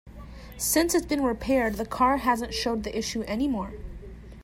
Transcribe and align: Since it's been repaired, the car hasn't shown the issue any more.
Since 0.57 0.95
it's 0.95 1.05
been 1.05 1.21
repaired, 1.21 1.75
the 1.75 1.85
car 1.85 2.17
hasn't 2.17 2.55
shown 2.55 2.81
the 2.81 2.97
issue 2.97 3.21
any 3.27 3.47
more. 3.47 3.73